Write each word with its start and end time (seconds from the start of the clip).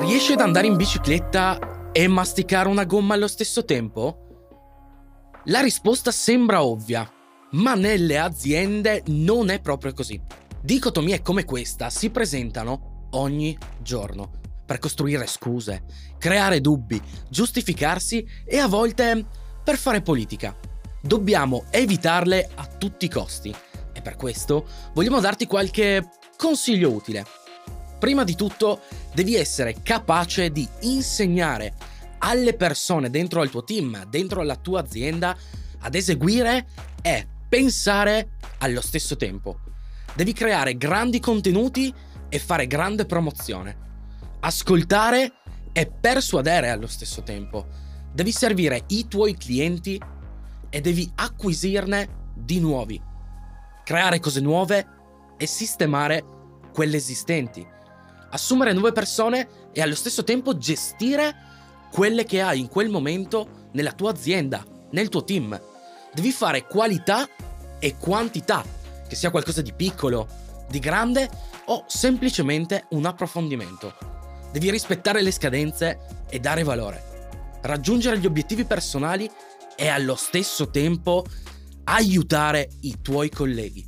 Riesci 0.00 0.32
ad 0.32 0.40
andare 0.40 0.66
in 0.66 0.76
bicicletta 0.76 1.90
e 1.92 2.06
masticare 2.06 2.68
una 2.68 2.84
gomma 2.84 3.14
allo 3.14 3.26
stesso 3.26 3.64
tempo? 3.64 4.26
La 5.46 5.60
risposta 5.60 6.10
sembra 6.10 6.62
ovvia, 6.62 7.10
ma 7.52 7.74
nelle 7.74 8.18
aziende 8.18 9.02
non 9.06 9.50
è 9.50 9.60
proprio 9.60 9.92
così. 9.92 10.20
Dicotomie 10.62 11.20
come 11.20 11.44
questa 11.44 11.90
si 11.90 12.10
presentano 12.10 13.08
ogni 13.12 13.58
giorno 13.82 14.30
per 14.64 14.78
costruire 14.78 15.26
scuse, 15.26 15.84
creare 16.18 16.60
dubbi, 16.60 17.00
giustificarsi 17.28 18.26
e 18.44 18.58
a 18.58 18.68
volte 18.68 19.26
per 19.64 19.76
fare 19.76 20.00
politica. 20.00 20.56
Dobbiamo 21.00 21.64
evitarle 21.70 22.50
a 22.54 22.66
tutti 22.66 23.06
i 23.06 23.10
costi 23.10 23.54
e 23.92 24.00
per 24.00 24.16
questo 24.16 24.66
vogliamo 24.94 25.20
darti 25.20 25.46
qualche 25.46 26.08
consiglio 26.36 26.90
utile. 26.90 27.24
Prima 27.98 28.22
di 28.22 28.36
tutto 28.36 28.80
devi 29.12 29.34
essere 29.34 29.82
capace 29.82 30.50
di 30.50 30.66
insegnare 30.82 31.74
alle 32.18 32.54
persone 32.54 33.10
dentro 33.10 33.40
al 33.40 33.50
tuo 33.50 33.64
team, 33.64 34.04
dentro 34.06 34.40
alla 34.40 34.56
tua 34.56 34.80
azienda, 34.80 35.36
ad 35.80 35.94
eseguire 35.94 36.68
e 37.02 37.26
pensare 37.48 38.30
allo 38.58 38.80
stesso 38.80 39.16
tempo. 39.16 39.60
Devi 40.14 40.32
creare 40.32 40.76
grandi 40.76 41.20
contenuti 41.20 41.92
e 42.28 42.38
fare 42.38 42.66
grande 42.66 43.04
promozione. 43.04 43.86
Ascoltare 44.40 45.32
e 45.72 45.86
persuadere 45.86 46.70
allo 46.70 46.86
stesso 46.86 47.22
tempo. 47.22 47.66
Devi 48.12 48.32
servire 48.32 48.84
i 48.88 49.08
tuoi 49.08 49.36
clienti 49.36 50.00
e 50.70 50.80
devi 50.80 51.10
acquisirne 51.16 52.32
di 52.34 52.60
nuovi. 52.60 53.00
Creare 53.84 54.20
cose 54.20 54.40
nuove 54.40 54.86
e 55.36 55.46
sistemare 55.46 56.24
quelle 56.72 56.96
esistenti. 56.96 57.66
Assumere 58.30 58.72
nuove 58.72 58.92
persone 58.92 59.48
e 59.72 59.80
allo 59.80 59.94
stesso 59.94 60.24
tempo 60.24 60.56
gestire 60.56 61.34
quelle 61.90 62.24
che 62.24 62.40
hai 62.42 62.60
in 62.60 62.68
quel 62.68 62.88
momento 62.88 63.68
nella 63.72 63.92
tua 63.92 64.10
azienda, 64.10 64.64
nel 64.90 65.08
tuo 65.08 65.24
team. 65.24 65.58
Devi 66.12 66.32
fare 66.32 66.66
qualità 66.66 67.26
e 67.78 67.96
quantità, 67.96 68.64
che 69.08 69.14
sia 69.14 69.30
qualcosa 69.30 69.62
di 69.62 69.72
piccolo, 69.72 70.28
di 70.68 70.78
grande 70.78 71.28
o 71.66 71.84
semplicemente 71.86 72.86
un 72.90 73.06
approfondimento. 73.06 73.94
Devi 74.52 74.70
rispettare 74.70 75.22
le 75.22 75.30
scadenze 75.30 76.24
e 76.28 76.38
dare 76.40 76.62
valore. 76.62 77.58
Raggiungere 77.62 78.18
gli 78.18 78.26
obiettivi 78.26 78.64
personali 78.64 79.30
e 79.76 79.88
allo 79.88 80.16
stesso 80.16 80.70
tempo 80.70 81.24
aiutare 81.84 82.68
i 82.80 83.00
tuoi 83.00 83.30
colleghi. 83.30 83.86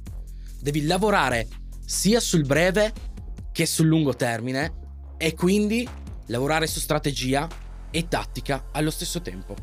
Devi 0.61 0.87
lavorare 0.87 1.49
sia 1.85 2.21
sul 2.21 2.47
breve 2.47 2.93
che 3.53 3.67
sul 3.67 3.87
lungo 3.87 4.15
termine 4.15 4.73
e 5.17 5.35
quindi 5.35 5.89
lavorare 6.27 6.67
su 6.67 6.79
strategia 6.79 7.49
e 7.91 8.09
tattica 8.09 8.67
allo 8.73 8.91
stesso 8.91 9.21
tempo. 9.21 9.55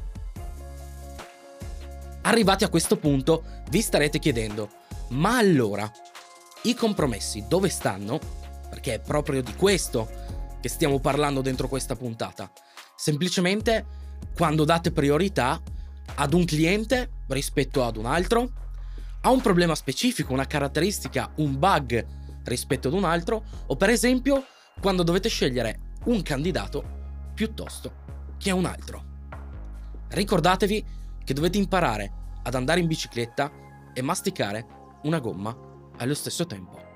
Arrivati 2.22 2.64
a 2.64 2.70
questo 2.70 2.98
punto 2.98 3.44
vi 3.70 3.82
starete 3.82 4.20
chiedendo, 4.20 4.70
ma 5.10 5.38
allora 5.38 5.90
i 6.64 6.74
compromessi 6.74 7.46
dove 7.48 7.70
stanno? 7.70 8.20
Perché 8.70 8.96
è 8.96 9.00
proprio 9.00 9.42
di 9.42 9.56
questo 9.56 10.10
che 10.60 10.68
stiamo 10.68 11.00
parlando 11.00 11.42
dentro 11.42 11.70
questa 11.70 11.96
puntata. 11.96 12.52
Semplicemente 12.96 13.86
quando 14.36 14.66
date 14.66 14.92
priorità 14.92 15.62
ad 16.16 16.34
un 16.34 16.44
cliente 16.46 17.10
rispetto 17.28 17.84
ad 17.86 17.96
un 17.96 18.06
altro, 18.06 18.52
a 19.22 19.30
un 19.30 19.42
problema 19.42 19.76
specifico, 19.76 20.34
una 20.34 20.48
caratteristica, 20.48 21.32
un 21.36 21.58
bug 21.58 22.06
rispetto 22.48 22.88
ad 22.88 22.94
un 22.94 23.04
altro, 23.04 23.44
o 23.68 23.76
per 23.76 23.90
esempio 23.90 24.46
quando 24.82 25.04
dovete 25.04 25.30
scegliere 25.30 25.94
un 26.06 26.22
candidato 26.22 26.84
piuttosto 27.34 28.06
che 28.38 28.52
un 28.52 28.66
altro. 28.66 29.06
Ricordatevi 30.10 30.86
che 31.24 31.34
dovete 31.34 31.58
imparare 31.58 32.12
ad 32.44 32.56
andare 32.56 32.80
in 32.80 32.88
bicicletta 32.88 33.52
e 33.94 34.02
masticare 34.02 34.66
una 35.04 35.20
gomma 35.20 35.56
allo 35.98 36.14
stesso 36.14 36.46
tempo. 36.46 36.87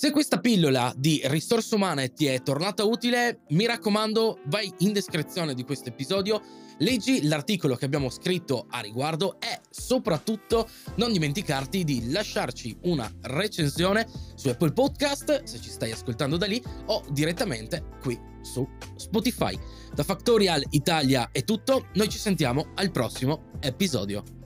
Se 0.00 0.12
questa 0.12 0.40
pillola 0.40 0.94
di 0.96 1.20
risorsa 1.24 1.74
umana 1.74 2.08
ti 2.08 2.24
è 2.24 2.40
tornata 2.42 2.84
utile, 2.84 3.40
mi 3.50 3.66
raccomando, 3.66 4.38
vai 4.46 4.72
in 4.78 4.94
descrizione 4.94 5.52
di 5.52 5.62
questo 5.62 5.90
episodio, 5.90 6.40
leggi 6.78 7.28
l'articolo 7.28 7.76
che 7.76 7.84
abbiamo 7.84 8.08
scritto 8.08 8.64
a 8.70 8.80
riguardo 8.80 9.38
e 9.38 9.60
soprattutto 9.68 10.66
non 10.94 11.12
dimenticarti 11.12 11.84
di 11.84 12.10
lasciarci 12.10 12.78
una 12.84 13.12
recensione 13.24 14.08
su 14.36 14.48
Apple 14.48 14.72
Podcast, 14.72 15.42
se 15.42 15.60
ci 15.60 15.68
stai 15.68 15.92
ascoltando 15.92 16.38
da 16.38 16.46
lì, 16.46 16.62
o 16.86 17.04
direttamente 17.10 17.84
qui 18.00 18.18
su 18.40 18.66
Spotify. 18.96 19.54
Da 19.92 20.02
Factorial 20.02 20.64
Italia 20.70 21.28
è 21.30 21.44
tutto, 21.44 21.88
noi 21.96 22.08
ci 22.08 22.16
sentiamo 22.16 22.72
al 22.76 22.90
prossimo 22.90 23.50
episodio. 23.60 24.39